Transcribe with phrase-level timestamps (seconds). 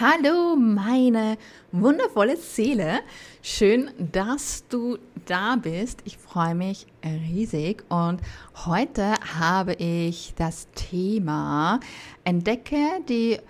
[0.00, 1.36] hallo meine
[1.72, 3.00] wundervolle Seele.
[3.42, 6.00] Schön, dass du da bist.
[6.06, 8.22] Ich freue mich riesig und
[8.64, 11.80] heute habe ich das Thema
[12.24, 12.78] Entdecke
[13.10, 13.40] die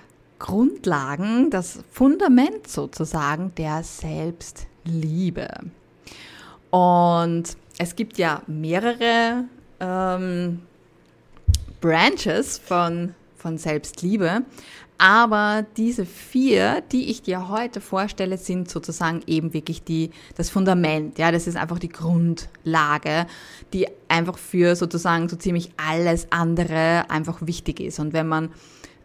[0.41, 5.48] Grundlagen, das Fundament sozusagen der Selbstliebe.
[6.71, 7.45] Und
[7.79, 9.45] es gibt ja mehrere
[9.79, 10.62] ähm,
[11.80, 14.43] Branches von, von Selbstliebe.
[15.01, 21.16] Aber diese vier, die ich dir heute vorstelle, sind sozusagen eben wirklich die, das Fundament.
[21.16, 23.27] Ja, das ist einfach die Grundlage,
[23.73, 27.98] die einfach für sozusagen so ziemlich alles andere einfach wichtig ist.
[27.98, 28.51] Und wenn man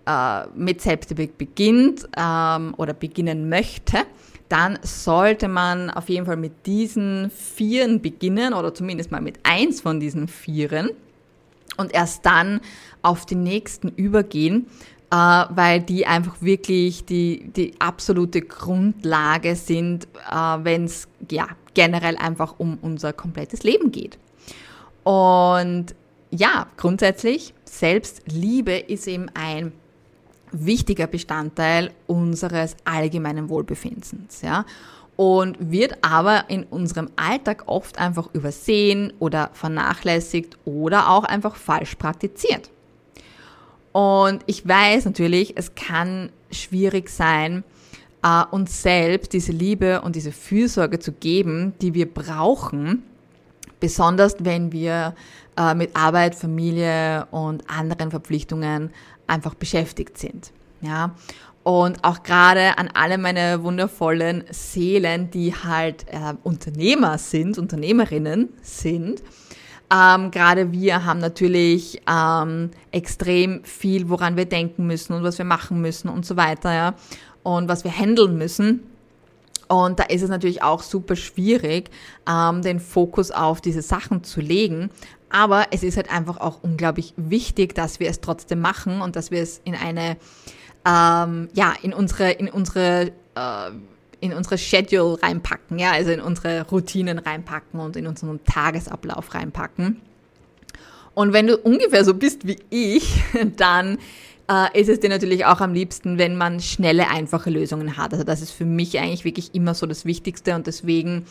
[0.05, 3.99] äh, mit Selbstliebe beginnt ähm, oder beginnen möchte,
[4.49, 9.79] dann sollte man auf jeden Fall mit diesen Vieren beginnen oder zumindest mal mit eins
[9.79, 10.89] von diesen Vieren
[11.77, 12.61] und erst dann
[13.01, 14.67] auf die nächsten übergehen,
[15.15, 22.55] weil die einfach wirklich die, die absolute Grundlage sind, äh, wenn es ja, generell einfach
[22.57, 24.17] um unser komplettes Leben geht.
[25.03, 25.95] Und
[26.31, 29.71] ja, grundsätzlich, Selbstliebe ist eben ein
[30.51, 34.65] wichtiger Bestandteil unseres allgemeinen Wohlbefindens, ja.
[35.17, 41.95] Und wird aber in unserem Alltag oft einfach übersehen oder vernachlässigt oder auch einfach falsch
[41.95, 42.69] praktiziert.
[43.95, 47.63] Und ich weiß natürlich, es kann schwierig sein,
[48.23, 53.03] äh, uns selbst diese Liebe und diese Fürsorge zu geben, die wir brauchen,
[53.79, 55.15] besonders wenn wir
[55.57, 58.89] äh, mit Arbeit, Familie und anderen Verpflichtungen
[59.27, 60.51] einfach beschäftigt sind.
[60.81, 61.15] Ja.
[61.63, 69.23] Und auch gerade an alle meine wundervollen Seelen, die halt äh, Unternehmer sind, Unternehmerinnen sind,
[69.91, 75.45] ähm, Gerade wir haben natürlich ähm, extrem viel, woran wir denken müssen und was wir
[75.45, 76.95] machen müssen und so weiter, ja.
[77.43, 78.81] Und was wir handeln müssen.
[79.67, 81.89] Und da ist es natürlich auch super schwierig,
[82.27, 84.89] ähm, den Fokus auf diese Sachen zu legen.
[85.29, 89.31] Aber es ist halt einfach auch unglaublich wichtig, dass wir es trotzdem machen und dass
[89.31, 90.17] wir es in eine,
[90.85, 93.71] ähm, ja, in unsere, in unsere äh,
[94.25, 100.01] in unsere Schedule reinpacken, ja, also in unsere Routinen reinpacken und in unseren Tagesablauf reinpacken.
[101.13, 103.23] Und wenn du ungefähr so bist wie ich,
[103.57, 103.97] dann
[104.49, 108.13] äh, ist es dir natürlich auch am liebsten, wenn man schnelle, einfache Lösungen hat.
[108.13, 111.25] Also das ist für mich eigentlich wirklich immer so das Wichtigste und deswegen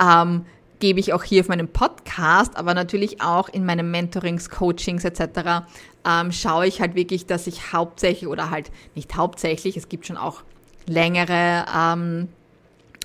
[0.00, 0.46] ähm,
[0.78, 5.66] gebe ich auch hier auf meinem Podcast, aber natürlich auch in meinen Mentorings, Coachings etc.
[6.06, 10.16] Ähm, schaue ich halt wirklich, dass ich hauptsächlich oder halt nicht hauptsächlich, es gibt schon
[10.16, 10.42] auch
[10.86, 12.28] längere ähm,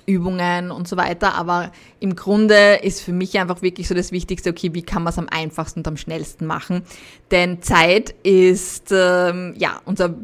[0.06, 1.34] Übungen und so weiter.
[1.34, 1.70] Aber
[2.00, 5.18] im Grunde ist für mich einfach wirklich so das Wichtigste, okay, wie kann man es
[5.18, 6.82] am einfachsten und am schnellsten machen?
[7.30, 10.14] Denn Zeit ist ähm, ja unser,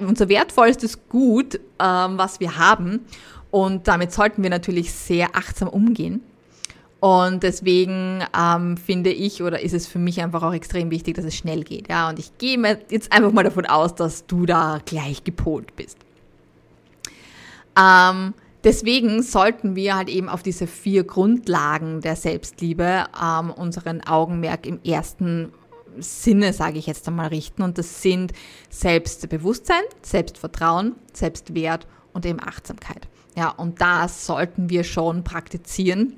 [0.00, 3.00] unser wertvollstes Gut, ähm, was wir haben.
[3.50, 6.22] Und damit sollten wir natürlich sehr achtsam umgehen.
[6.98, 11.26] Und deswegen ähm, finde ich oder ist es für mich einfach auch extrem wichtig, dass
[11.26, 11.90] es schnell geht.
[11.90, 12.58] Ja, und ich gehe
[12.88, 15.98] jetzt einfach mal davon aus, dass du da gleich gepolt bist.
[17.78, 24.66] Ähm, deswegen sollten wir halt eben auf diese vier Grundlagen der Selbstliebe ähm, unseren Augenmerk
[24.66, 25.52] im ersten
[25.98, 27.62] Sinne, sage ich jetzt einmal, richten.
[27.62, 28.32] Und das sind
[28.70, 33.08] Selbstbewusstsein, Selbstvertrauen, Selbstwert und eben Achtsamkeit.
[33.36, 36.14] Ja, und das sollten wir schon praktizieren.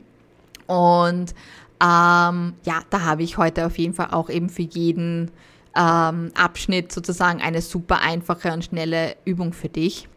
[0.66, 1.34] Und
[1.82, 5.30] ähm, ja, da habe ich heute auf jeden Fall auch eben für jeden
[5.76, 10.08] ähm, Abschnitt sozusagen eine super einfache und schnelle Übung für dich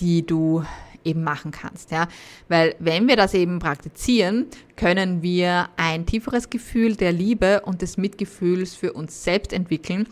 [0.00, 0.64] die du
[1.04, 2.08] eben machen kannst, ja.
[2.48, 4.46] Weil wenn wir das eben praktizieren,
[4.76, 10.06] können wir ein tieferes Gefühl der Liebe und des Mitgefühls für uns selbst entwickeln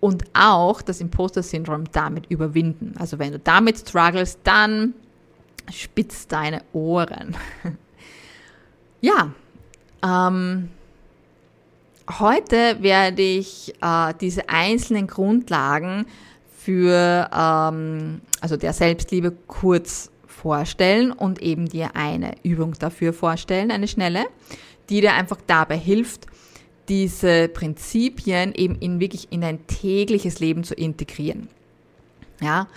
[0.00, 2.94] und auch das Imposter-Syndrom damit überwinden.
[2.98, 4.94] Also wenn du damit struggles, dann
[5.72, 7.36] spitz deine Ohren.
[9.00, 9.32] ja,
[10.04, 10.68] ähm,
[12.18, 16.04] heute werde ich äh, diese einzelnen Grundlagen
[16.64, 23.86] für ähm, also der Selbstliebe kurz vorstellen und eben dir eine Übung dafür vorstellen, eine
[23.86, 24.24] schnelle,
[24.88, 26.26] die dir einfach dabei hilft,
[26.88, 31.48] diese Prinzipien eben in wirklich in dein tägliches Leben zu integrieren.
[32.40, 32.68] Ja,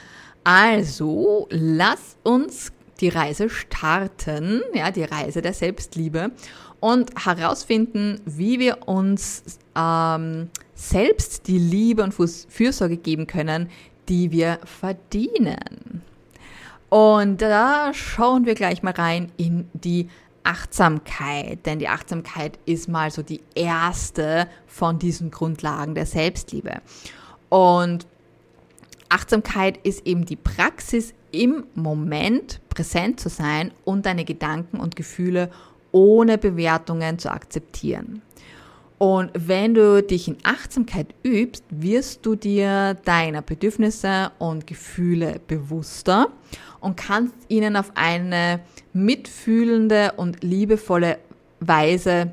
[0.44, 6.32] also lass uns die Reise starten, ja, die Reise der Selbstliebe
[6.80, 9.44] und herausfinden, wie wir uns
[9.76, 13.70] ähm, selbst die Liebe und Fürsorge geben können,
[14.08, 16.04] die wir verdienen.
[16.90, 20.08] Und da schauen wir gleich mal rein in die
[20.44, 26.82] Achtsamkeit, denn die Achtsamkeit ist mal so die erste von diesen Grundlagen der Selbstliebe.
[27.50, 28.06] Und
[29.10, 35.52] Achtsamkeit ist eben die Praxis, im Moment präsent zu sein und deine Gedanken und Gefühle
[35.92, 38.22] ohne Bewertungen zu akzeptieren.
[38.98, 46.30] Und wenn du dich in Achtsamkeit übst, wirst du dir deiner Bedürfnisse und Gefühle bewusster
[46.80, 48.62] und kannst ihnen auf eine
[48.94, 51.20] mitfühlende und liebevolle
[51.60, 52.32] Weise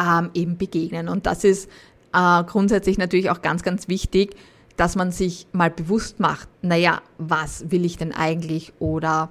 [0.00, 1.08] ähm, eben begegnen.
[1.08, 1.68] Und das ist
[2.12, 4.34] äh, grundsätzlich natürlich auch ganz, ganz wichtig,
[4.76, 9.30] dass man sich mal bewusst macht, naja, was will ich denn eigentlich oder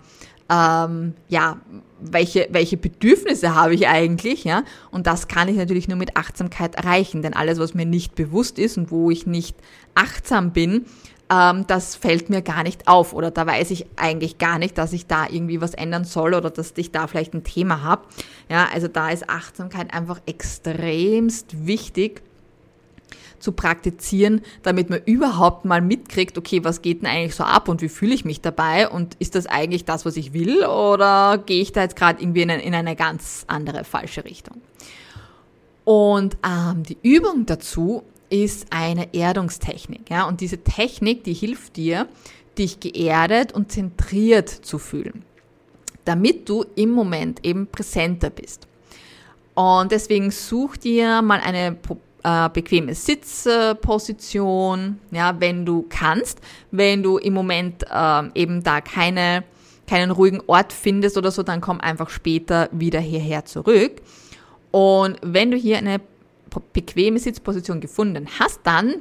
[0.51, 1.62] ähm, ja,
[2.01, 4.63] welche, welche Bedürfnisse habe ich eigentlich, ja?
[4.92, 8.59] Und das kann ich natürlich nur mit Achtsamkeit erreichen, denn alles, was mir nicht bewusst
[8.59, 9.56] ist und wo ich nicht
[9.95, 10.86] achtsam bin,
[11.31, 14.92] ähm, das fällt mir gar nicht auf oder da weiß ich eigentlich gar nicht, dass
[14.92, 18.03] ich da irgendwie was ändern soll oder dass ich da vielleicht ein Thema habe.
[18.50, 22.24] Ja, also da ist Achtsamkeit einfach extremst wichtig
[23.42, 27.82] zu praktizieren, damit man überhaupt mal mitkriegt, okay, was geht denn eigentlich so ab und
[27.82, 31.62] wie fühle ich mich dabei und ist das eigentlich das, was ich will oder gehe
[31.62, 34.62] ich da jetzt gerade irgendwie in eine, in eine ganz andere falsche Richtung?
[35.84, 40.10] Und ähm, die Übung dazu ist eine Erdungstechnik.
[40.10, 40.28] Ja?
[40.28, 42.08] Und diese Technik, die hilft dir,
[42.58, 45.24] dich geerdet und zentriert zu fühlen,
[46.06, 48.68] damit du im Moment eben präsenter bist.
[49.54, 51.74] Und deswegen such dir mal eine
[52.24, 56.40] äh, bequeme Sitzposition, ja, wenn du kannst.
[56.72, 59.44] Wenn du im Moment äh, eben da keine,
[59.88, 64.02] keinen ruhigen Ort findest oder so, dann komm einfach später wieder hierher zurück.
[64.72, 66.00] Und wenn du hier eine
[66.74, 68.96] bequeme Sitzposition gefunden hast, dann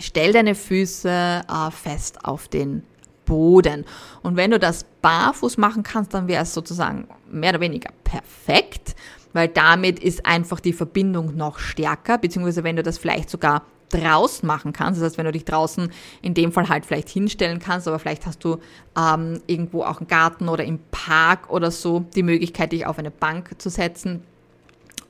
[0.00, 2.84] stell deine Füße äh, fest auf den
[3.24, 3.84] Boden.
[4.22, 8.96] Und wenn du das barfuß machen kannst, dann wäre es sozusagen mehr oder weniger perfekt
[9.32, 14.46] weil damit ist einfach die Verbindung noch stärker, beziehungsweise wenn du das vielleicht sogar draußen
[14.46, 15.90] machen kannst, das heißt, wenn du dich draußen
[16.22, 18.58] in dem Fall halt vielleicht hinstellen kannst, aber vielleicht hast du
[18.96, 23.10] ähm, irgendwo auch einen Garten oder im Park oder so die Möglichkeit, dich auf eine
[23.10, 24.22] Bank zu setzen,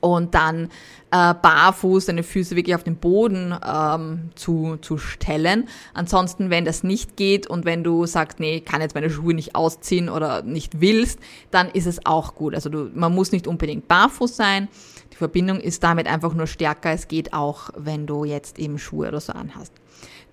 [0.01, 0.69] und dann
[1.11, 5.67] äh, barfuß deine Füße wirklich auf den Boden ähm, zu, zu stellen.
[5.93, 9.55] Ansonsten, wenn das nicht geht und wenn du sagst, nee, kann jetzt meine Schuhe nicht
[9.55, 11.19] ausziehen oder nicht willst,
[11.51, 12.55] dann ist es auch gut.
[12.55, 14.67] Also du, man muss nicht unbedingt barfuß sein.
[15.11, 16.91] Die Verbindung ist damit einfach nur stärker.
[16.91, 19.73] Es geht auch, wenn du jetzt eben Schuhe oder so anhast.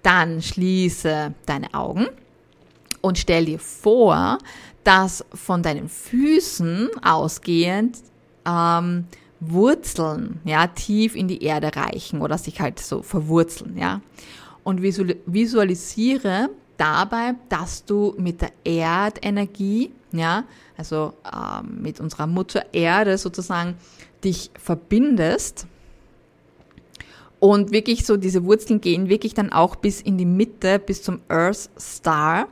[0.02, 2.06] Dann schließe deine Augen
[3.00, 4.38] und stell dir vor,
[4.84, 7.98] dass von deinen Füßen ausgehend
[8.46, 9.06] ähm,
[9.40, 14.00] Wurzeln, ja, tief in die Erde reichen oder sich halt so verwurzeln, ja.
[14.64, 20.44] Und visualisiere dabei, dass du mit der Erdenergie, ja,
[20.76, 23.76] also ähm, mit unserer Mutter Erde sozusagen
[24.24, 25.66] dich verbindest
[27.38, 31.20] und wirklich so diese Wurzeln gehen wirklich dann auch bis in die Mitte, bis zum
[31.28, 32.48] Earth Star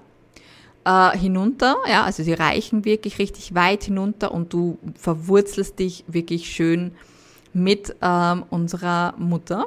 [0.84, 6.50] äh, hinunter, ja, also sie reichen wirklich richtig weit hinunter und du verwurzelst dich wirklich
[6.50, 6.92] schön
[7.52, 9.66] mit ähm, unserer Mutter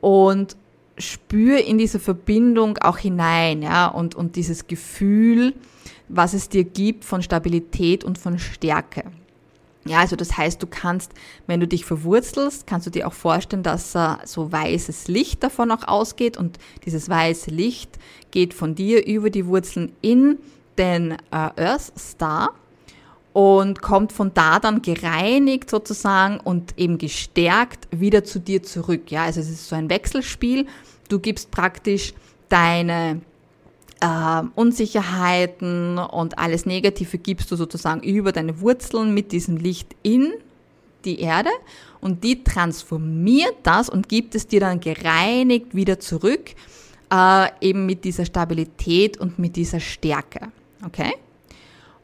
[0.00, 0.56] und
[0.98, 5.54] spür in diese Verbindung auch hinein, ja, und, und dieses Gefühl,
[6.08, 9.04] was es dir gibt von Stabilität und von Stärke.
[9.84, 11.12] Ja, also das heißt, du kannst,
[11.46, 15.72] wenn du dich verwurzelst, kannst du dir auch vorstellen, dass äh, so weißes Licht davon
[15.72, 17.98] auch ausgeht und dieses weiße Licht
[18.30, 20.38] geht von dir über die Wurzeln in
[20.78, 22.50] den äh, Earth Star
[23.32, 29.10] und kommt von da dann gereinigt sozusagen und eben gestärkt wieder zu dir zurück.
[29.10, 30.66] Ja, also es ist so ein Wechselspiel.
[31.08, 32.14] Du gibst praktisch
[32.48, 33.20] deine
[34.02, 40.32] äh, Unsicherheiten und alles Negative gibst du sozusagen über deine Wurzeln mit diesem Licht in
[41.04, 41.50] die Erde
[42.00, 46.50] und die transformiert das und gibt es dir dann gereinigt wieder zurück,
[47.12, 50.48] äh, eben mit dieser Stabilität und mit dieser Stärke.
[50.84, 51.12] Okay?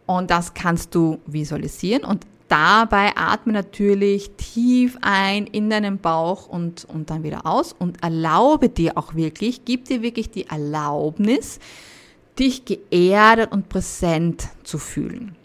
[0.06, 6.84] Und das kannst du visualisieren und dabei atme natürlich tief ein in deinen Bauch und,
[6.86, 11.58] und dann wieder aus und erlaube dir auch wirklich, gib dir wirklich die Erlaubnis,
[12.38, 15.36] dich geerdet und präsent zu fühlen.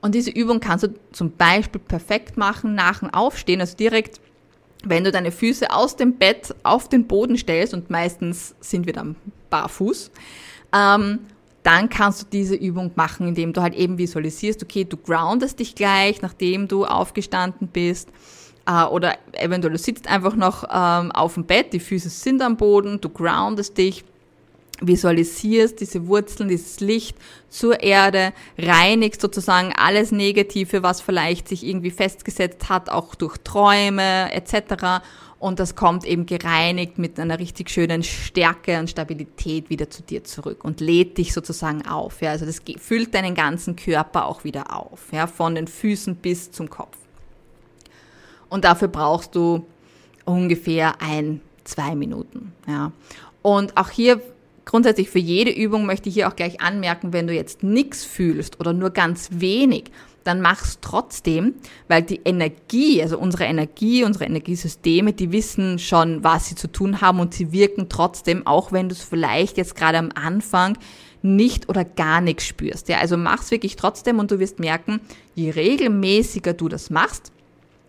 [0.00, 4.20] Und diese Übung kannst du zum Beispiel perfekt machen nach dem Aufstehen, also direkt,
[4.84, 8.92] wenn du deine Füße aus dem Bett auf den Boden stellst und meistens sind wir
[8.92, 9.14] dann
[9.48, 10.10] barfuß,
[10.74, 11.20] ähm,
[11.62, 15.76] dann kannst du diese Übung machen, indem du halt eben visualisierst, okay, du groundest dich
[15.76, 18.08] gleich, nachdem du aufgestanden bist.
[18.66, 22.56] Äh, oder eventuell du sitzt einfach noch ähm, auf dem Bett, die Füße sind am
[22.56, 24.04] Boden, du groundest dich
[24.86, 27.16] visualisierst diese Wurzeln, dieses Licht
[27.48, 34.32] zur Erde, reinigst sozusagen alles Negative, was vielleicht sich irgendwie festgesetzt hat, auch durch Träume
[34.32, 35.02] etc.
[35.38, 40.22] Und das kommt eben gereinigt mit einer richtig schönen Stärke und Stabilität wieder zu dir
[40.22, 42.20] zurück und lädt dich sozusagen auf.
[42.20, 46.52] Ja, also das füllt deinen ganzen Körper auch wieder auf, ja, von den Füßen bis
[46.52, 46.96] zum Kopf.
[48.48, 49.66] Und dafür brauchst du
[50.24, 52.52] ungefähr ein, zwei Minuten.
[52.68, 52.92] Ja.
[53.42, 54.20] Und auch hier
[54.64, 58.60] grundsätzlich für jede Übung möchte ich hier auch gleich anmerken, wenn du jetzt nichts fühlst
[58.60, 59.84] oder nur ganz wenig,
[60.24, 61.54] dann mach's trotzdem,
[61.88, 67.00] weil die Energie, also unsere Energie, unsere Energiesysteme, die wissen schon, was sie zu tun
[67.00, 70.78] haben und sie wirken trotzdem, auch wenn du es vielleicht jetzt gerade am Anfang
[71.22, 72.88] nicht oder gar nichts spürst.
[72.88, 75.00] Ja, also mach's wirklich trotzdem und du wirst merken,
[75.34, 77.32] je regelmäßiger du das machst,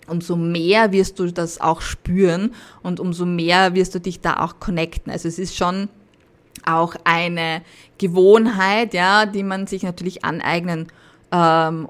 [0.07, 4.59] umso mehr wirst du das auch spüren und umso mehr wirst du dich da auch
[4.59, 5.11] connecten.
[5.11, 5.89] Also es ist schon
[6.65, 7.61] auch eine
[7.97, 10.87] Gewohnheit, ja, die man sich natürlich aneignen
[11.31, 11.87] ähm,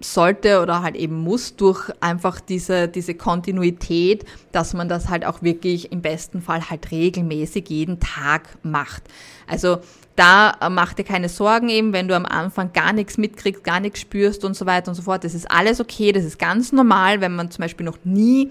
[0.00, 5.42] sollte oder halt eben muss durch einfach diese, diese Kontinuität, dass man das halt auch
[5.42, 9.02] wirklich im besten Fall halt regelmäßig jeden Tag macht.
[9.46, 9.78] Also
[10.16, 13.80] da äh, mach dir keine Sorgen eben, wenn du am Anfang gar nichts mitkriegst, gar
[13.80, 15.24] nichts spürst und so weiter und so fort.
[15.24, 18.50] Das ist alles okay, das ist ganz normal, wenn man zum Beispiel noch nie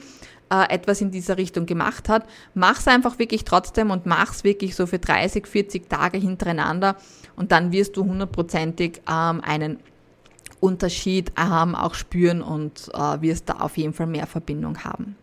[0.54, 2.28] äh, etwas in dieser Richtung gemacht hat.
[2.54, 6.96] Mach's einfach wirklich trotzdem und mach's wirklich so für 30, 40 Tage hintereinander
[7.36, 9.80] und dann wirst du hundertprozentig ähm, einen
[10.60, 15.18] Unterschied ähm, auch spüren und äh, wirst da auf jeden Fall mehr Verbindung haben.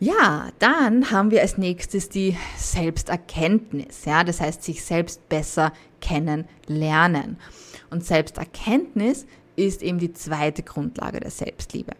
[0.00, 4.04] Ja, dann haben wir als nächstes die Selbsterkenntnis.
[4.04, 7.38] Ja, das heißt, sich selbst besser kennenlernen.
[7.90, 11.92] Und Selbsterkenntnis ist eben die zweite Grundlage der Selbstliebe.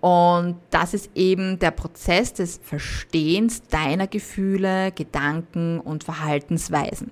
[0.00, 7.10] Und das ist eben der Prozess des Verstehens deiner Gefühle, Gedanken und Verhaltensweisen.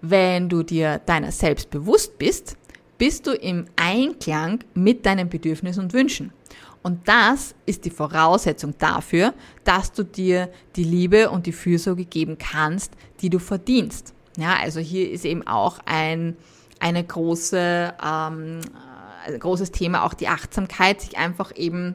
[0.00, 2.56] Wenn du dir deiner selbst bewusst bist,
[2.98, 6.32] bist du im Einklang mit deinen Bedürfnissen und Wünschen.
[6.82, 12.38] Und das ist die Voraussetzung dafür, dass du dir die Liebe und die Fürsorge geben
[12.38, 14.14] kannst, die du verdienst.
[14.36, 16.36] Ja, also hier ist eben auch ein,
[16.78, 18.60] eine große, ähm,
[19.38, 21.94] großes Thema auch die Achtsamkeit, sich einfach eben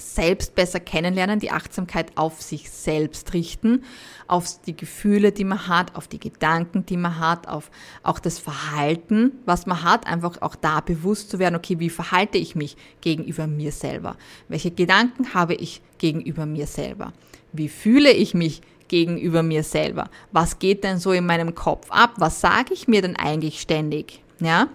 [0.00, 3.84] selbst besser kennenlernen, die Achtsamkeit auf sich selbst richten,
[4.26, 7.70] auf die Gefühle, die man hat, auf die Gedanken, die man hat, auf
[8.02, 12.38] auch das Verhalten, was man hat, einfach auch da bewusst zu werden, okay, wie verhalte
[12.38, 14.16] ich mich gegenüber mir selber?
[14.48, 17.12] Welche Gedanken habe ich gegenüber mir selber?
[17.52, 20.10] Wie fühle ich mich gegenüber mir selber?
[20.32, 22.14] Was geht denn so in meinem Kopf ab?
[22.18, 24.22] Was sage ich mir denn eigentlich ständig?
[24.40, 24.68] Ja?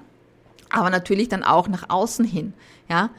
[0.72, 2.54] Aber natürlich dann auch nach außen hin,
[2.90, 3.10] ja?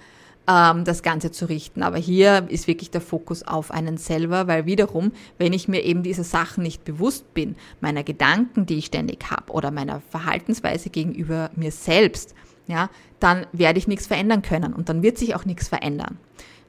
[0.48, 1.82] ähm, das Ganze zu richten.
[1.82, 6.02] Aber hier ist wirklich der Fokus auf einen selber, weil wiederum, wenn ich mir eben
[6.02, 11.50] diese Sachen nicht bewusst bin, meiner Gedanken, die ich ständig habe oder meiner Verhaltensweise gegenüber
[11.54, 12.34] mir selbst,
[12.66, 12.90] ja,
[13.20, 16.18] dann werde ich nichts verändern können und dann wird sich auch nichts verändern.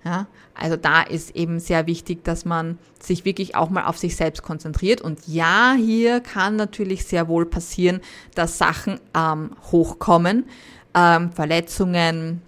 [0.05, 4.17] Ja, also da ist eben sehr wichtig, dass man sich wirklich auch mal auf sich
[4.17, 4.99] selbst konzentriert.
[4.99, 8.01] Und ja, hier kann natürlich sehr wohl passieren,
[8.35, 10.45] dass Sachen ähm, hochkommen,
[10.93, 12.41] ähm, Verletzungen,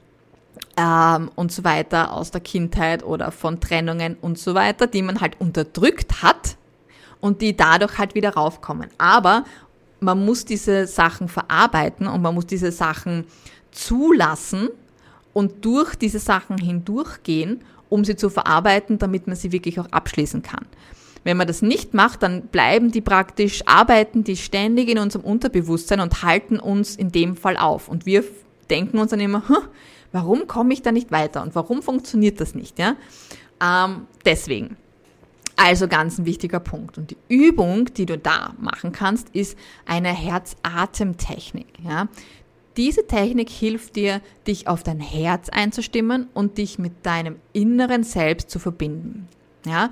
[0.78, 5.22] ähm, und so weiter aus der Kindheit oder von Trennungen und so weiter, die man
[5.22, 6.58] halt unterdrückt hat
[7.22, 8.90] und die dadurch halt wieder raufkommen.
[8.98, 9.46] Aber
[10.00, 13.26] man muss diese Sachen verarbeiten und man muss diese Sachen
[13.72, 14.70] zulassen
[15.36, 20.42] und durch diese Sachen hindurchgehen, um sie zu verarbeiten, damit man sie wirklich auch abschließen
[20.42, 20.66] kann.
[21.24, 26.00] Wenn man das nicht macht, dann bleiben die praktisch, arbeiten die ständig in unserem Unterbewusstsein
[26.00, 27.88] und halten uns in dem Fall auf.
[27.88, 28.24] Und wir
[28.70, 29.58] denken uns dann immer, hm,
[30.16, 32.80] Warum komme ich da nicht weiter und warum funktioniert das nicht?
[32.80, 32.96] Ja?
[33.62, 34.78] Ähm, deswegen.
[35.58, 36.98] Also ganz ein wichtiger Punkt.
[36.98, 41.68] Und die Übung, die du da machen kannst, ist eine Herz-Atem-Technik.
[41.84, 42.08] Ja?
[42.78, 48.50] Diese Technik hilft dir, dich auf dein Herz einzustimmen und dich mit deinem inneren Selbst
[48.50, 49.28] zu verbinden.
[49.66, 49.92] Ja?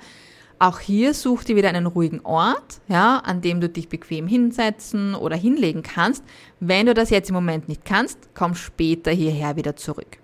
[0.60, 5.16] Auch hier such dir wieder einen ruhigen Ort, ja, an dem du dich bequem hinsetzen
[5.16, 6.24] oder hinlegen kannst.
[6.60, 10.18] Wenn du das jetzt im Moment nicht kannst, komm später hierher wieder zurück.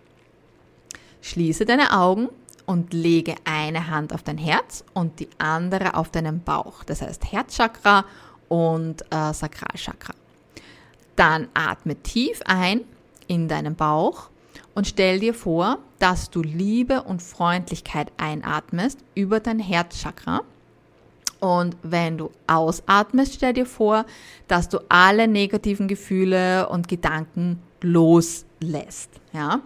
[1.21, 2.29] Schließe deine Augen
[2.65, 6.83] und lege eine Hand auf dein Herz und die andere auf deinen Bauch.
[6.83, 8.05] Das heißt Herzchakra
[8.47, 10.13] und äh, Sakralchakra.
[11.19, 12.85] Dann atme tief ein
[13.27, 14.29] in deinen Bauch
[14.73, 20.43] und stell dir vor, dass du Liebe und Freundlichkeit einatmest über dein Herzchakra.
[21.41, 24.05] Und wenn du ausatmest, stell dir vor,
[24.47, 29.09] dass du alle negativen Gefühle und Gedanken loslässt.
[29.33, 29.59] Ja?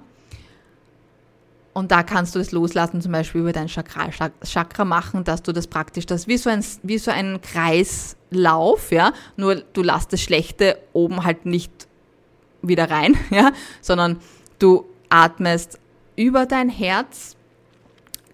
[1.74, 5.66] Und da kannst du es loslassen, zum Beispiel über dein Chakra machen, dass du das
[5.66, 10.78] praktisch, das wie so ein, wie so ein Kreislauf, ja, nur du lässt das Schlechte
[10.94, 11.88] oben halt nicht
[12.62, 13.52] wieder rein, ja,
[13.82, 14.20] sondern
[14.60, 15.80] du atmest
[16.16, 17.36] über dein Herz,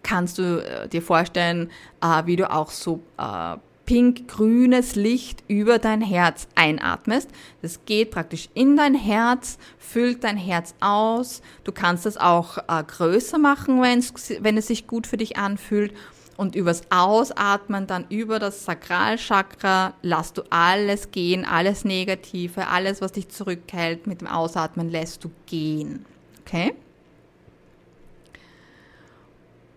[0.03, 3.55] kannst du äh, dir vorstellen, äh, wie du auch so äh,
[3.89, 7.27] pink-grünes Licht über dein Herz einatmest.
[7.63, 11.41] Das geht praktisch in dein Herz, füllt dein Herz aus.
[11.63, 15.95] Du kannst es auch äh, größer machen, wenn es sich gut für dich anfühlt.
[16.37, 23.13] Und übers Ausatmen dann über das Sakralchakra lässt du alles gehen, alles Negative, alles, was
[23.13, 26.05] dich zurückhält, mit dem Ausatmen lässt du gehen.
[26.41, 26.75] Okay?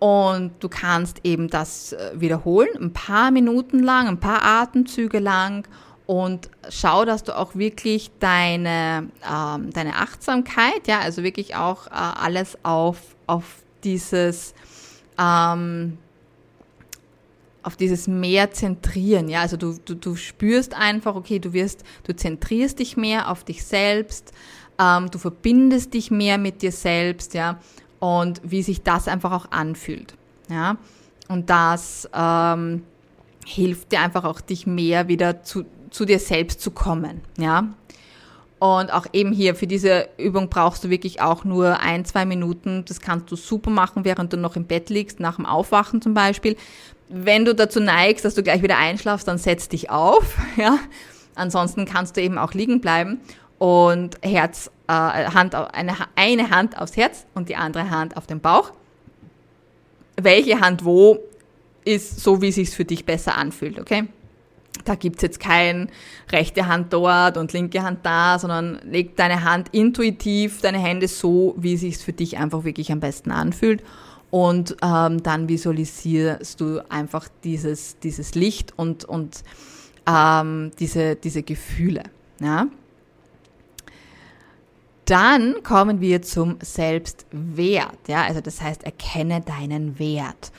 [0.02, 5.68] Und du kannst eben das äh, wiederholen, ein paar Minuten lang, ein paar Atemzüge lang.
[6.06, 11.90] Und schau, dass du auch wirklich deine, ähm, deine Achtsamkeit, ja, also wirklich auch äh,
[11.92, 14.54] alles auf, auf dieses,
[15.20, 15.98] ähm,
[17.62, 22.16] auf dieses mehr zentrieren, ja, also du, du, du spürst einfach, okay, du wirst, du
[22.16, 24.32] zentrierst dich mehr auf dich selbst,
[24.80, 27.60] ähm, du verbindest dich mehr mit dir selbst, ja,
[28.02, 30.14] und wie sich das einfach auch anfühlt.
[30.50, 30.76] Ja?
[31.28, 32.82] Und das ähm,
[33.46, 37.20] hilft dir einfach auch, dich mehr wieder zu, zu dir selbst zu kommen.
[37.38, 37.68] Ja?
[38.58, 42.84] Und auch eben hier für diese Übung brauchst du wirklich auch nur ein, zwei Minuten.
[42.88, 46.12] Das kannst du super machen, während du noch im Bett liegst, nach dem Aufwachen zum
[46.12, 46.56] Beispiel.
[47.08, 50.36] Wenn du dazu neigst, dass du gleich wieder einschlafst, dann setz dich auf.
[50.56, 50.78] Ja?
[51.36, 53.20] Ansonsten kannst du eben auch liegen bleiben
[53.58, 58.72] und Herz, Hand, eine, eine Hand aufs Herz und die andere Hand auf den Bauch.
[60.20, 61.18] Welche Hand wo
[61.84, 64.04] ist so, wie es sich für dich besser anfühlt, okay?
[64.84, 65.90] Da gibt's jetzt kein
[66.30, 71.54] rechte Hand dort und linke Hand da, sondern leg deine Hand intuitiv, deine Hände so,
[71.56, 73.82] wie es sich für dich einfach wirklich am besten anfühlt.
[74.30, 79.44] Und ähm, dann visualisierst du einfach dieses, dieses Licht und, und
[80.06, 82.04] ähm, diese, diese Gefühle.
[82.40, 82.66] Ja?
[85.04, 87.98] Dann kommen wir zum Selbstwert.
[88.06, 90.52] Ja, also das heißt, erkenne deinen Wert.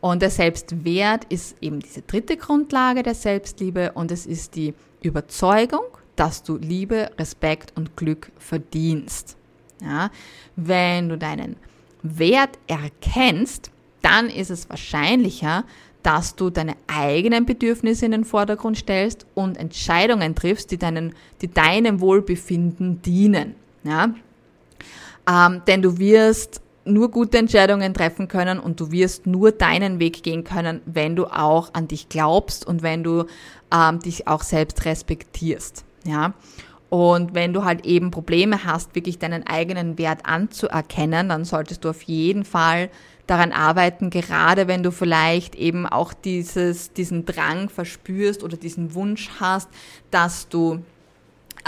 [0.00, 5.84] Und der Selbstwert ist eben diese dritte Grundlage der Selbstliebe und es ist die Überzeugung,
[6.16, 9.36] dass du Liebe, Respekt und Glück verdienst.
[9.80, 10.10] Ja,
[10.56, 11.56] wenn du deinen
[12.02, 13.70] Wert erkennst,
[14.02, 15.64] dann ist es wahrscheinlicher,
[16.02, 21.48] dass du deine eigenen Bedürfnisse in den Vordergrund stellst und Entscheidungen triffst, die, deinen, die
[21.48, 23.54] deinem Wohlbefinden dienen.
[23.84, 24.14] Ja?
[25.28, 30.22] Ähm, denn du wirst nur gute Entscheidungen treffen können und du wirst nur deinen Weg
[30.22, 33.24] gehen können, wenn du auch an dich glaubst und wenn du
[33.72, 35.84] ähm, dich auch selbst respektierst.
[36.04, 36.34] Ja?
[36.90, 41.90] Und wenn du halt eben Probleme hast, wirklich deinen eigenen Wert anzuerkennen, dann solltest du
[41.90, 42.90] auf jeden Fall
[43.26, 49.30] daran arbeiten, gerade wenn du vielleicht eben auch dieses, diesen Drang verspürst oder diesen Wunsch
[49.40, 49.68] hast,
[50.10, 50.82] dass du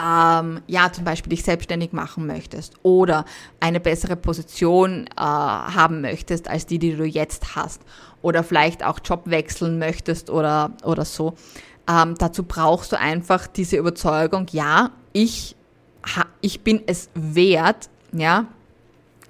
[0.00, 3.24] ähm, ja zum Beispiel dich selbstständig machen möchtest oder
[3.61, 7.82] eine bessere Position äh, haben möchtest als die, die du jetzt hast
[8.22, 11.35] oder vielleicht auch Job wechseln möchtest oder, oder so.
[11.88, 15.54] Ähm, dazu brauchst du einfach diese Überzeugung, ja, ich,
[16.40, 18.46] ich bin es wert, ja,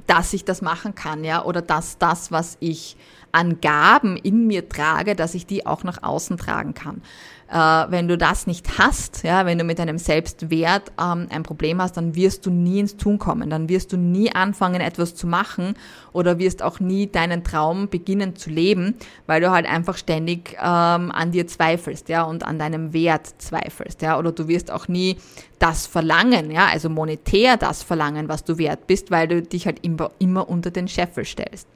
[0.07, 2.97] dass ich das machen kann, ja, oder dass das, was ich
[3.33, 7.03] an Gaben in mir trage, dass ich die auch nach außen tragen kann.
[7.49, 11.81] Äh, wenn du das nicht hast, ja, wenn du mit deinem Selbstwert ähm, ein Problem
[11.81, 15.29] hast, dann wirst du nie ins Tun kommen, dann wirst du nie anfangen, etwas zu
[15.29, 15.75] machen
[16.13, 21.13] oder wirst auch nie deinen Traum beginnen zu leben, weil du halt einfach ständig ähm,
[21.13, 25.17] an dir zweifelst, ja, und an deinem Wert zweifelst, ja, oder du wirst auch nie
[25.61, 29.85] das verlangen, ja, also monetär das verlangen, was du wert bist, weil du dich halt
[29.85, 31.69] immer, immer unter den Scheffel stellst.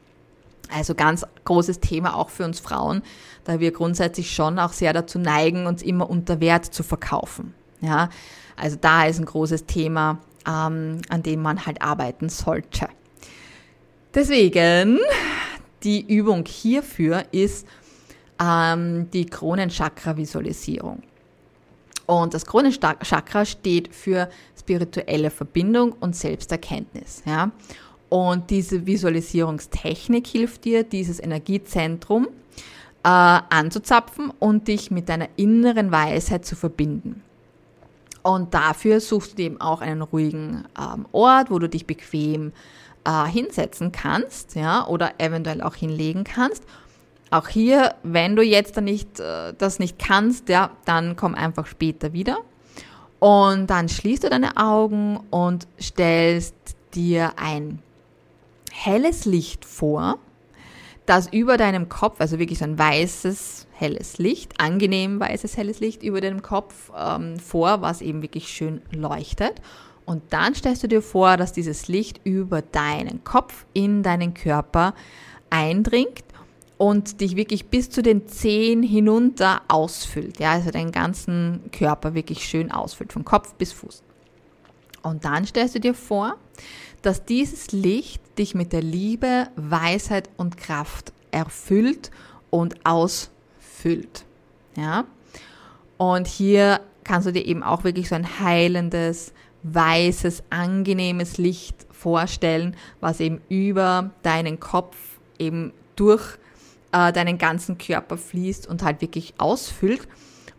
[0.72, 3.02] Also ganz großes Thema auch für uns Frauen,
[3.44, 7.54] da wir grundsätzlich schon auch sehr dazu neigen, uns immer unter Wert zu verkaufen.
[7.80, 8.10] Ja,
[8.56, 12.88] also da ist ein großes Thema, ähm, an dem man halt arbeiten sollte.
[14.14, 14.98] Deswegen,
[15.82, 17.66] die Übung hierfür ist
[18.40, 21.02] ähm, die Kronenchakra-Visualisierung.
[22.06, 24.28] Und das Kronenchakra steht für
[24.58, 27.22] spirituelle Verbindung und Selbsterkenntnis.
[27.24, 27.52] Ja?
[28.10, 32.26] Und diese Visualisierungstechnik hilft dir, dieses Energiezentrum
[33.04, 37.22] äh, anzuzapfen und dich mit deiner inneren Weisheit zu verbinden.
[38.22, 42.52] Und dafür suchst du eben auch einen ruhigen ähm, Ort, wo du dich bequem
[43.04, 46.64] äh, hinsetzen kannst, ja, oder eventuell auch hinlegen kannst.
[47.30, 51.66] Auch hier, wenn du jetzt da nicht, äh, das nicht kannst, ja, dann komm einfach
[51.66, 52.38] später wieder.
[53.20, 56.56] Und dann schließt du deine Augen und stellst
[56.92, 57.78] dir ein
[58.84, 60.18] helles Licht vor,
[61.06, 66.02] das über deinem Kopf, also wirklich so ein weißes, helles Licht, angenehm weißes, helles Licht
[66.02, 69.60] über deinem Kopf ähm, vor, was eben wirklich schön leuchtet.
[70.06, 74.94] Und dann stellst du dir vor, dass dieses Licht über deinen Kopf in deinen Körper
[75.50, 76.24] eindringt
[76.78, 80.40] und dich wirklich bis zu den Zehen hinunter ausfüllt.
[80.40, 84.02] Ja, also deinen ganzen Körper wirklich schön ausfüllt, von Kopf bis Fuß.
[85.02, 86.36] Und dann stellst du dir vor,
[87.02, 92.10] dass dieses Licht dich mit der Liebe, Weisheit und Kraft erfüllt
[92.50, 94.24] und ausfüllt.
[94.76, 95.04] Ja?
[95.96, 99.32] Und hier kannst du dir eben auch wirklich so ein heilendes,
[99.62, 104.96] weißes, angenehmes Licht vorstellen, was eben über deinen Kopf
[105.38, 106.38] eben durch
[106.92, 110.08] äh, deinen ganzen Körper fließt und halt wirklich ausfüllt.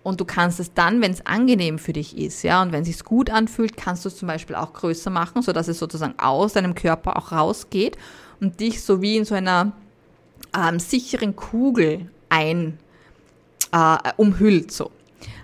[0.04, 2.88] Und du kannst es dann, wenn es angenehm für dich ist, ja, und wenn es
[2.88, 6.16] sich gut anfühlt, kannst du es zum Beispiel auch größer machen, so dass es sozusagen
[6.18, 7.98] aus deinem Körper auch rausgeht
[8.40, 9.74] und dich so wie in so einer
[10.58, 12.80] ähm, sicheren Kugel ein
[13.72, 14.92] äh, umhüllt, so.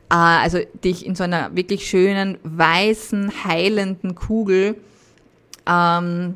[0.09, 4.75] Äh, also dich in so einer wirklich schönen, weißen, heilenden Kugel
[5.67, 6.35] ähm,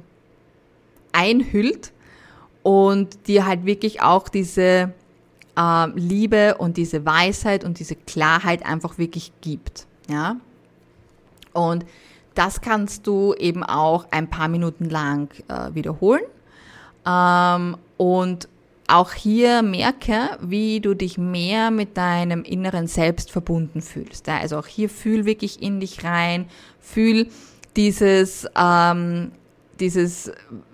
[1.12, 1.92] einhüllt
[2.64, 4.94] und dir halt wirklich auch diese
[5.58, 9.86] äh, Liebe und diese Weisheit und diese Klarheit einfach wirklich gibt.
[10.10, 10.38] Ja?
[11.54, 11.86] Und
[12.36, 16.24] das kannst du eben auch ein paar Minuten lang äh, wiederholen.
[17.06, 18.48] Ähm, und
[18.88, 24.28] auch hier merke, wie du dich mehr mit deinem inneren Selbst verbunden fühlst.
[24.28, 24.40] Ja?
[24.40, 26.46] Also auch hier fühl wirklich in dich rein,
[26.80, 27.28] fühl
[27.76, 29.32] dieses, ähm,
[29.80, 30.32] dieses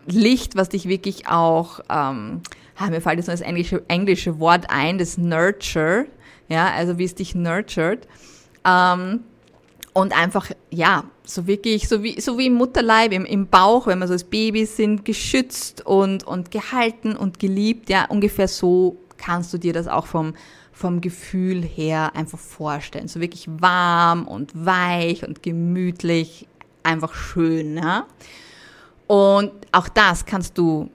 [0.08, 2.42] Licht, was dich wirklich auch ähm,
[2.78, 6.06] ah, mir fällt jetzt nur das englische, englische Wort ein, das Nurture,
[6.48, 8.08] ja, also wie es dich nurtured.
[8.66, 9.22] Ähm,
[9.94, 13.98] und einfach, ja, so wirklich, so wie, so wie im Mutterleib, im, im Bauch, wenn
[14.00, 19.52] wir so als Babys sind, geschützt und, und gehalten und geliebt, ja, ungefähr so kannst
[19.54, 20.36] du dir das auch vom,
[20.72, 23.08] vom Gefühl her einfach vorstellen.
[23.08, 26.48] So wirklich warm und weich und gemütlich,
[26.84, 28.06] einfach schön, ja.
[29.08, 30.92] Und auch das kannst du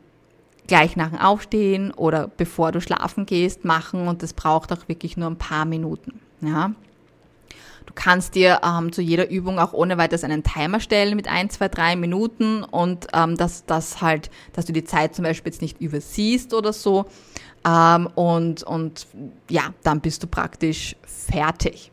[0.72, 5.18] gleich nach dem Aufstehen oder bevor du schlafen gehst machen und das braucht auch wirklich
[5.18, 6.18] nur ein paar Minuten.
[6.40, 6.72] Ja.
[7.84, 11.50] Du kannst dir ähm, zu jeder Übung auch ohne weiteres einen Timer stellen mit ein,
[11.50, 15.60] zwei, drei Minuten und ähm, dass das halt, dass du die Zeit zum Beispiel jetzt
[15.60, 17.04] nicht übersiehst oder so.
[17.66, 19.06] Ähm, und, und
[19.50, 21.92] ja, dann bist du praktisch fertig.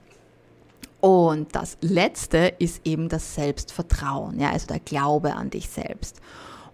[1.02, 6.22] Und das letzte ist eben das Selbstvertrauen, ja, also der Glaube an dich selbst.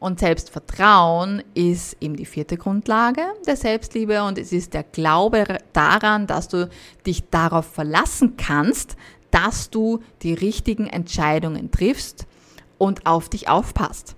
[0.05, 6.27] Und Selbstvertrauen ist eben die vierte Grundlage der Selbstliebe und es ist der Glaube daran,
[6.27, 6.69] dass du
[7.07, 8.97] dich darauf verlassen kannst,
[9.31, 12.27] dass du die richtigen Entscheidungen triffst
[12.77, 14.15] und auf dich aufpasst.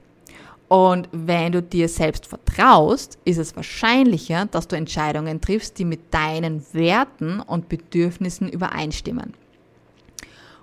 [0.67, 6.13] Und wenn du dir selbst vertraust, ist es wahrscheinlicher, dass du Entscheidungen triffst, die mit
[6.13, 9.35] deinen Werten und Bedürfnissen übereinstimmen.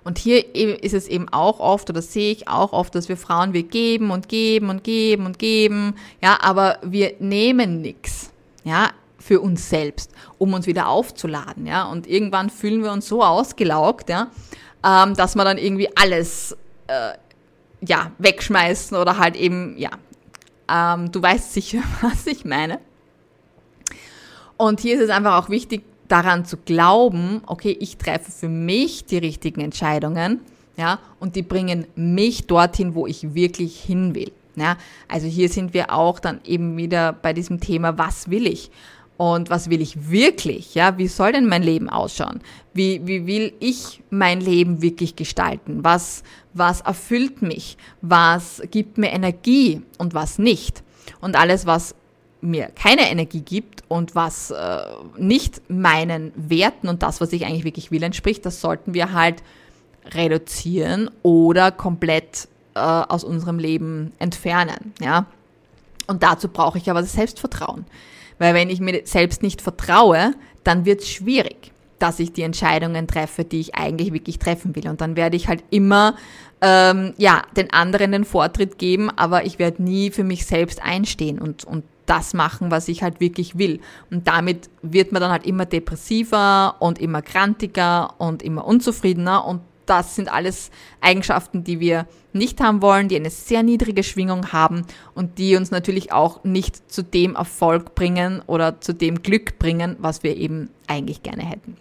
[0.05, 3.53] Und hier ist es eben auch oft, oder sehe ich auch oft, dass wir Frauen,
[3.53, 8.31] wir geben und geben und geben und geben, ja, aber wir nehmen nichts,
[8.63, 11.85] ja, für uns selbst, um uns wieder aufzuladen, ja.
[11.85, 14.27] Und irgendwann fühlen wir uns so ausgelaugt, ja,
[14.85, 17.13] ähm, dass wir dann irgendwie alles, äh,
[17.81, 19.89] ja, wegschmeißen oder halt eben, ja,
[20.69, 22.79] ähm, du weißt sicher, was ich meine.
[24.55, 29.05] Und hier ist es einfach auch wichtig, daran zu glauben, okay, ich treffe für mich
[29.05, 30.39] die richtigen Entscheidungen,
[30.77, 34.31] ja, und die bringen mich dorthin, wo ich wirklich hin will.
[34.57, 38.71] Ja, also hier sind wir auch dann eben wieder bei diesem Thema, was will ich?
[39.17, 40.75] Und was will ich wirklich?
[40.75, 42.41] Ja, wie soll denn mein Leben ausschauen?
[42.73, 45.83] Wie, wie will ich mein Leben wirklich gestalten?
[45.83, 47.77] Was, was erfüllt mich?
[48.01, 50.83] Was gibt mir Energie und was nicht?
[51.21, 51.95] Und alles, was
[52.45, 54.81] mir keine Energie gibt und was äh,
[55.17, 59.43] nicht meinen Werten und das, was ich eigentlich wirklich will, entspricht, das sollten wir halt
[60.13, 64.93] reduzieren oder komplett äh, aus unserem Leben entfernen.
[65.01, 65.25] Ja?
[66.07, 67.85] Und dazu brauche ich aber das Selbstvertrauen.
[68.37, 73.07] Weil wenn ich mir selbst nicht vertraue, dann wird es schwierig, dass ich die Entscheidungen
[73.07, 74.87] treffe, die ich eigentlich wirklich treffen will.
[74.89, 76.15] Und dann werde ich halt immer
[76.61, 81.39] ähm, ja, den anderen den Vortritt geben, aber ich werde nie für mich selbst einstehen
[81.39, 83.79] und, und das machen, was ich halt wirklich will.
[84.11, 89.45] Und damit wird man dann halt immer depressiver und immer krantiger und immer unzufriedener.
[89.45, 94.51] Und das sind alles Eigenschaften, die wir nicht haben wollen, die eine sehr niedrige Schwingung
[94.51, 99.57] haben und die uns natürlich auch nicht zu dem Erfolg bringen oder zu dem Glück
[99.59, 101.77] bringen, was wir eben eigentlich gerne hätten.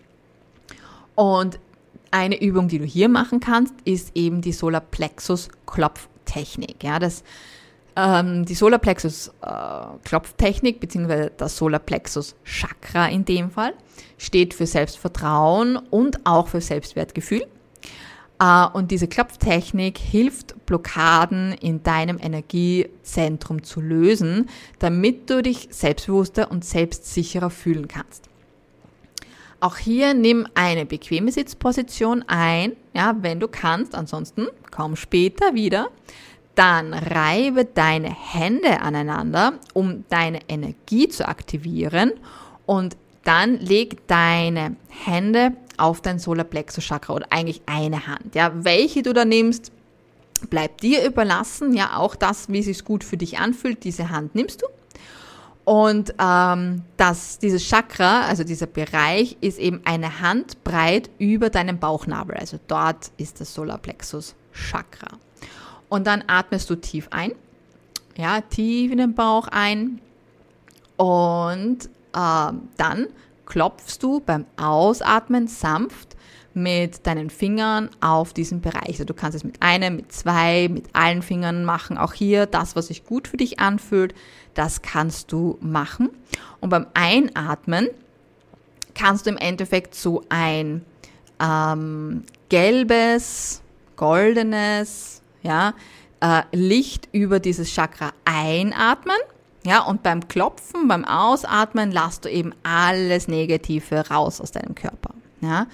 [1.14, 1.58] Und
[2.10, 6.84] eine Übung, die du hier machen kannst, ist eben die Solarplexus Klopftechnik.
[6.84, 7.24] Ja, das
[7.96, 9.52] ähm, die Solarplexus äh,
[10.04, 13.74] Klopftechnik beziehungsweise das Solarplexus Chakra in dem Fall
[14.18, 17.46] steht für Selbstvertrauen und auch für Selbstwertgefühl.
[18.40, 26.50] Äh, und diese Klopftechnik hilft, Blockaden in deinem Energiezentrum zu lösen, damit du dich selbstbewusster
[26.50, 28.28] und selbstsicherer fühlen kannst.
[29.61, 35.88] Auch hier nimm eine bequeme Sitzposition ein, ja, wenn du kannst, ansonsten komm später wieder.
[36.54, 42.12] Dann reibe deine Hände aneinander, um deine Energie zu aktivieren
[42.66, 48.34] und dann leg deine Hände auf dein Solarplexus Chakra oder eigentlich eine Hand.
[48.34, 49.72] Ja, welche du da nimmst,
[50.50, 51.74] bleibt dir überlassen.
[51.74, 54.66] Ja, auch das, wie es sich gut für dich anfühlt, diese Hand nimmst du.
[55.64, 62.36] Und ähm, das, dieses Chakra, also dieser Bereich, ist eben eine Handbreit über deinem Bauchnabel.
[62.36, 65.18] Also dort ist das Solarplexus Chakra.
[65.94, 67.30] Und dann atmest du tief ein.
[68.16, 70.00] Ja, tief in den Bauch ein.
[70.96, 73.07] Und äh, dann
[73.46, 76.16] klopfst du beim Ausatmen sanft
[76.52, 78.88] mit deinen Fingern auf diesen Bereich.
[78.88, 81.96] Also du kannst es mit einem, mit zwei, mit allen Fingern machen.
[81.96, 84.16] Auch hier das, was sich gut für dich anfühlt,
[84.54, 86.11] das kannst du machen.
[86.59, 87.87] Und beim Einatmen
[88.96, 90.85] kannst du im Endeffekt so ein
[91.38, 93.62] ähm, gelbes,
[93.94, 95.74] goldenes, ja,
[96.20, 99.16] äh, Licht über dieses Chakra einatmen
[99.66, 105.14] ja, und beim Klopfen, beim Ausatmen lasst du eben alles Negative raus aus deinem Körper.
[105.40, 105.66] Ja.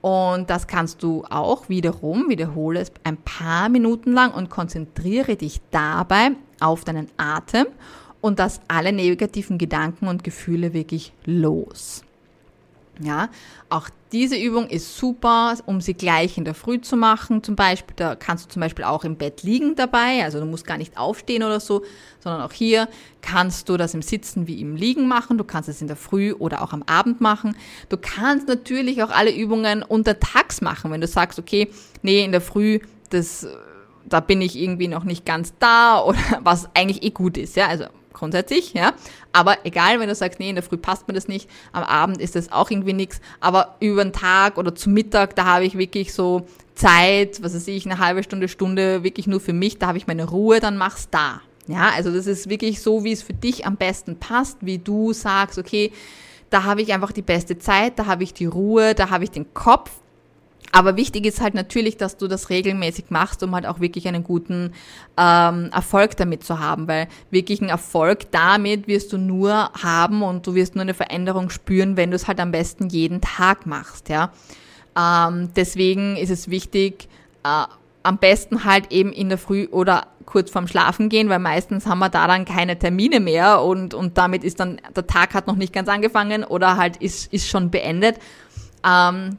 [0.00, 5.60] Und das kannst du auch wiederum, wiederhole es ein paar Minuten lang und konzentriere dich
[5.70, 7.66] dabei auf deinen Atem
[8.20, 12.03] und lass alle negativen Gedanken und Gefühle wirklich los.
[13.00, 13.28] Ja,
[13.70, 17.42] auch diese Übung ist super, um sie gleich in der Früh zu machen.
[17.42, 20.64] Zum Beispiel, da kannst du zum Beispiel auch im Bett liegen dabei, also du musst
[20.64, 21.82] gar nicht aufstehen oder so,
[22.20, 22.88] sondern auch hier
[23.20, 25.38] kannst du das im Sitzen wie im Liegen machen.
[25.38, 27.56] Du kannst es in der Früh oder auch am Abend machen.
[27.88, 31.68] Du kannst natürlich auch alle Übungen untertags machen, wenn du sagst, okay,
[32.02, 32.78] nee, in der Früh,
[33.10, 33.44] das,
[34.04, 37.66] da bin ich irgendwie noch nicht ganz da oder was eigentlich eh gut ist, ja,
[37.66, 38.94] also grundsätzlich, ja.
[39.32, 42.20] Aber egal, wenn du sagst, nee, in der Früh passt mir das nicht, am Abend
[42.20, 45.76] ist das auch irgendwie nichts, aber über den Tag oder zum Mittag, da habe ich
[45.76, 49.88] wirklich so Zeit, was weiß ich, eine halbe Stunde, Stunde wirklich nur für mich, da
[49.88, 51.42] habe ich meine Ruhe, dann mach's da.
[51.66, 55.12] Ja, also das ist wirklich so, wie es für dich am besten passt, wie du
[55.12, 55.92] sagst, okay,
[56.50, 59.30] da habe ich einfach die beste Zeit, da habe ich die Ruhe, da habe ich
[59.30, 59.90] den Kopf
[60.72, 64.24] aber wichtig ist halt natürlich, dass du das regelmäßig machst, um halt auch wirklich einen
[64.24, 64.72] guten
[65.16, 70.46] ähm, Erfolg damit zu haben, weil wirklich ein Erfolg damit wirst du nur haben und
[70.46, 74.08] du wirst nur eine Veränderung spüren, wenn du es halt am besten jeden Tag machst,
[74.08, 74.32] ja.
[74.96, 77.08] Ähm, deswegen ist es wichtig,
[77.44, 77.64] äh,
[78.04, 81.98] am besten halt eben in der Früh oder kurz vorm Schlafen gehen, weil meistens haben
[81.98, 85.56] wir da dann keine Termine mehr und, und damit ist dann, der Tag hat noch
[85.56, 88.18] nicht ganz angefangen oder halt ist, ist schon beendet.
[88.86, 89.38] Ähm,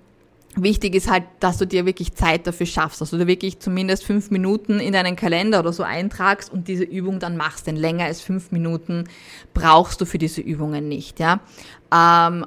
[0.58, 4.06] Wichtig ist halt, dass du dir wirklich Zeit dafür schaffst, dass du dir wirklich zumindest
[4.06, 7.68] fünf Minuten in deinen Kalender oder so eintragst und diese Übung dann machst.
[7.68, 9.06] Denn länger als fünf Minuten
[9.54, 11.20] brauchst du für diese Übungen nicht.
[11.20, 11.42] Ja?
[11.94, 12.46] Ähm,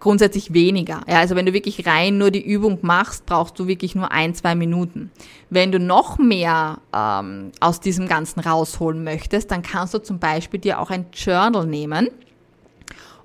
[0.00, 1.02] grundsätzlich weniger.
[1.08, 4.34] Ja, also wenn du wirklich rein nur die Übung machst, brauchst du wirklich nur ein,
[4.34, 5.12] zwei Minuten.
[5.48, 10.58] Wenn du noch mehr ähm, aus diesem Ganzen rausholen möchtest, dann kannst du zum Beispiel
[10.58, 12.10] dir auch ein Journal nehmen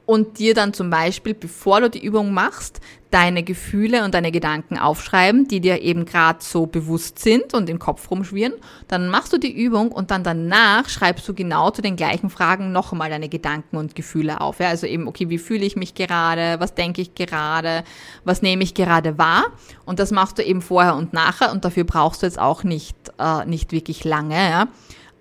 [0.09, 4.79] und dir dann zum Beispiel, bevor du die Übung machst, deine Gefühle und deine Gedanken
[4.79, 8.55] aufschreiben, die dir eben gerade so bewusst sind und im Kopf rumschwirren.
[8.87, 12.71] Dann machst du die Übung und dann danach schreibst du genau zu den gleichen Fragen
[12.71, 14.59] noch einmal deine Gedanken und Gefühle auf.
[14.59, 16.59] Ja, also eben, okay, wie fühle ich mich gerade?
[16.59, 17.83] Was denke ich gerade?
[18.23, 19.45] Was nehme ich gerade wahr?
[19.85, 22.97] Und das machst du eben vorher und nachher und dafür brauchst du jetzt auch nicht,
[23.19, 24.33] äh, nicht wirklich lange.
[24.33, 24.67] Ja?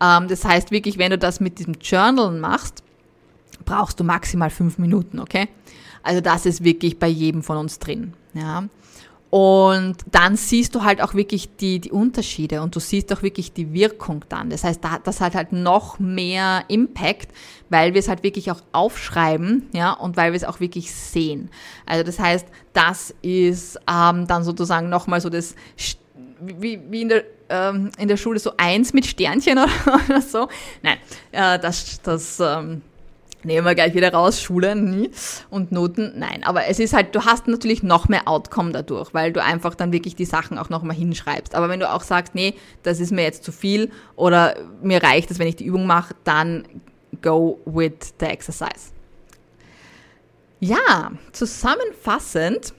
[0.00, 2.82] Ähm, das heißt wirklich, wenn du das mit diesem Journal machst,
[3.68, 5.48] brauchst du maximal fünf Minuten, okay?
[6.02, 8.64] Also das ist wirklich bei jedem von uns drin, ja.
[9.30, 13.52] Und dann siehst du halt auch wirklich die, die Unterschiede und du siehst auch wirklich
[13.52, 14.48] die Wirkung dann.
[14.48, 17.28] Das heißt, das hat halt noch mehr Impact,
[17.68, 21.50] weil wir es halt wirklich auch aufschreiben, ja, und weil wir es auch wirklich sehen.
[21.84, 25.54] Also das heißt, das ist ähm, dann sozusagen nochmal so das,
[26.40, 29.70] wie, wie in der ähm, in der Schule so eins mit Sternchen oder,
[30.08, 30.48] oder so.
[30.82, 30.98] Nein,
[31.32, 32.82] äh, das, das ähm,
[33.44, 35.10] nehmen wir gleich wieder raus, Schule nie
[35.50, 36.42] und Noten, nein.
[36.44, 39.92] Aber es ist halt, du hast natürlich noch mehr Outcome dadurch, weil du einfach dann
[39.92, 41.54] wirklich die Sachen auch nochmal hinschreibst.
[41.54, 45.30] Aber wenn du auch sagst, nee, das ist mir jetzt zu viel oder mir reicht
[45.30, 46.64] es, wenn ich die Übung mache, dann
[47.22, 48.92] go with the exercise.
[50.60, 52.74] Ja, zusammenfassend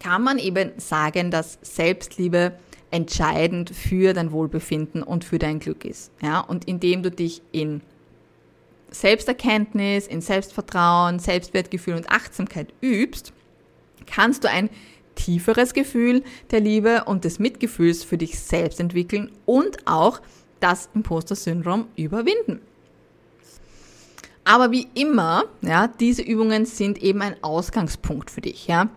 [0.00, 2.52] kann man eben sagen, dass Selbstliebe
[2.90, 6.12] entscheidend für dein Wohlbefinden und für dein Glück ist.
[6.22, 7.80] Ja, und indem du dich in
[8.94, 13.32] Selbsterkenntnis, in Selbstvertrauen, Selbstwertgefühl und Achtsamkeit übst,
[14.06, 14.70] kannst du ein
[15.14, 20.20] tieferes Gefühl der Liebe und des Mitgefühls für dich selbst entwickeln und auch
[20.60, 22.60] das Imposter-Syndrom überwinden.
[24.44, 28.88] Aber wie immer, ja, diese Übungen sind eben ein Ausgangspunkt für dich, ja.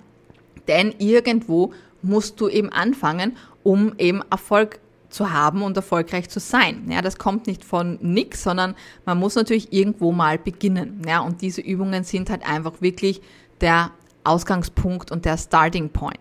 [0.67, 4.79] Denn irgendwo musst du eben anfangen, um eben Erfolg
[5.17, 6.85] zu haben und erfolgreich zu sein.
[6.89, 8.75] Ja, das kommt nicht von nix, sondern
[9.05, 11.01] man muss natürlich irgendwo mal beginnen.
[11.07, 13.21] Ja, und diese Übungen sind halt einfach wirklich
[13.59, 13.91] der
[14.23, 16.19] Ausgangspunkt und der Starting Point.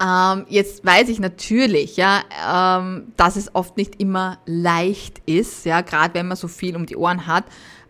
[0.00, 5.80] Ähm, jetzt weiß ich natürlich, ja, ähm, dass es oft nicht immer leicht ist, ja,
[5.80, 7.44] gerade wenn man so viel um die Ohren hat,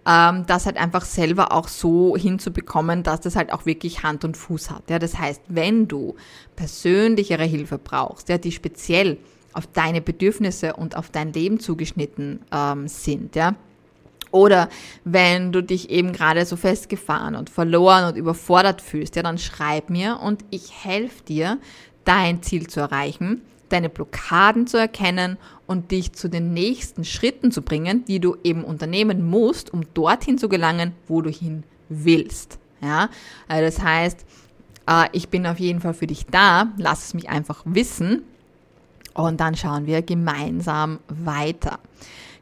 [0.06, 4.36] ähm, das halt einfach selber auch so hinzubekommen, dass das halt auch wirklich Hand und
[4.36, 4.90] Fuß hat.
[4.90, 6.16] Ja, das heißt, wenn du
[6.56, 9.18] persönlichere Hilfe brauchst, ja, die speziell
[9.52, 13.54] auf deine Bedürfnisse und auf dein Leben zugeschnitten ähm, sind, ja,
[14.32, 14.70] oder
[15.04, 19.90] wenn du dich eben gerade so festgefahren und verloren und überfordert fühlst, ja, dann schreib
[19.90, 21.58] mir und ich helfe dir,
[22.04, 25.36] dein Ziel zu erreichen, deine Blockaden zu erkennen
[25.66, 30.38] und dich zu den nächsten Schritten zu bringen, die du eben unternehmen musst, um dorthin
[30.38, 32.58] zu gelangen, wo du hin willst.
[32.80, 33.10] Ja,
[33.46, 34.24] also das heißt,
[34.88, 36.72] äh, ich bin auf jeden Fall für dich da.
[36.76, 38.22] Lass es mich einfach wissen
[39.14, 41.78] und dann schauen wir gemeinsam weiter.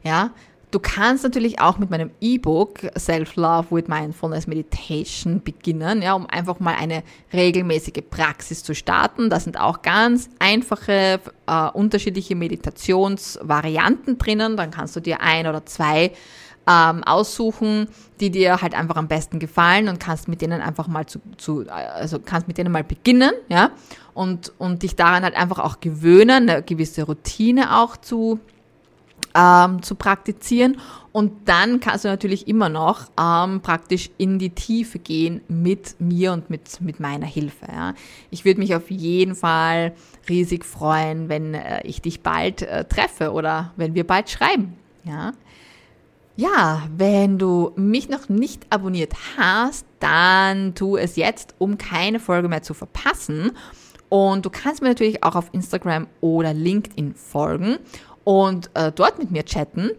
[0.03, 0.31] Ja,
[0.71, 6.61] Du kannst natürlich auch mit meinem E-Book Self-Love with Mindfulness Meditation beginnen, ja, um einfach
[6.61, 7.03] mal eine
[7.33, 9.29] regelmäßige Praxis zu starten.
[9.29, 14.55] Da sind auch ganz einfache, äh, unterschiedliche Meditationsvarianten drinnen.
[14.55, 16.13] Dann kannst du dir ein oder zwei
[16.67, 17.87] ähm, aussuchen,
[18.19, 21.65] die dir halt einfach am besten gefallen und kannst mit denen einfach mal zu, zu
[21.69, 23.71] also kannst mit denen mal beginnen, ja,
[24.13, 28.39] und, und dich daran halt einfach auch gewöhnen, eine gewisse Routine auch zu
[29.35, 30.77] ähm, zu praktizieren.
[31.11, 36.31] Und dann kannst du natürlich immer noch ähm, praktisch in die Tiefe gehen mit mir
[36.33, 37.67] und mit, mit meiner Hilfe.
[37.71, 37.93] Ja.
[38.29, 39.93] Ich würde mich auf jeden Fall
[40.29, 44.77] riesig freuen, wenn äh, ich dich bald äh, treffe oder wenn wir bald schreiben.
[45.03, 45.33] Ja.
[46.35, 52.47] Ja, wenn du mich noch nicht abonniert hast, dann tu es jetzt, um keine Folge
[52.47, 53.51] mehr zu verpassen.
[54.09, 57.77] Und du kannst mir natürlich auch auf Instagram oder LinkedIn folgen
[58.23, 59.91] und äh, dort mit mir chatten.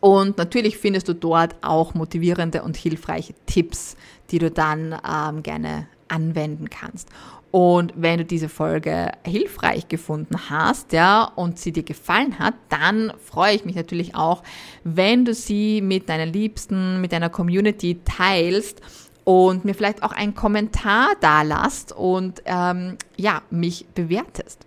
[0.00, 3.96] Und natürlich findest du dort auch motivierende und hilfreiche Tipps,
[4.30, 7.08] die du dann ähm, gerne anwenden kannst.
[7.54, 13.12] Und wenn du diese Folge hilfreich gefunden hast, ja, und sie dir gefallen hat, dann
[13.24, 14.42] freue ich mich natürlich auch,
[14.82, 18.80] wenn du sie mit deiner Liebsten, mit deiner Community teilst
[19.22, 24.66] und mir vielleicht auch einen Kommentar da lasst und ähm, ja, mich bewertest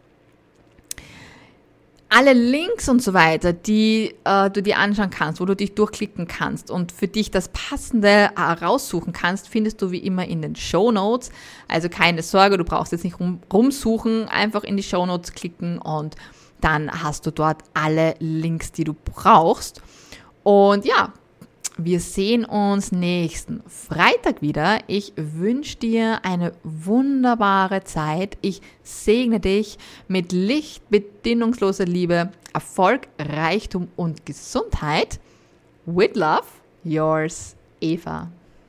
[2.10, 6.28] alle Links und so weiter, die äh, du dir anschauen kannst, wo du dich durchklicken
[6.28, 10.56] kannst und für dich das Passende äh, raussuchen kannst, findest du wie immer in den
[10.56, 11.32] Show Notes.
[11.68, 15.80] Also keine Sorge, du brauchst jetzt nicht rum, rumsuchen, einfach in die Show Notes klicken
[15.80, 16.16] und
[16.62, 19.82] dann hast du dort alle Links, die du brauchst.
[20.44, 21.14] Und ja,
[21.78, 24.80] wir sehen uns nächsten Freitag wieder.
[24.88, 28.38] Ich wünsche dir eine wunderbare Zeit.
[28.42, 35.20] Ich segne dich mit Licht, bedingungsloser Liebe, Erfolg, Reichtum und Gesundheit.
[35.86, 36.48] With love,
[36.84, 38.32] yours, Eva.